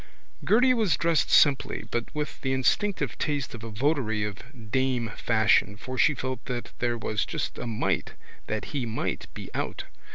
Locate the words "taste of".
3.19-3.63